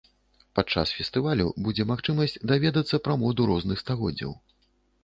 [0.59, 4.37] Падчас фестывалю будзе магчымасць даведацца пра моду розных стагоддзяў.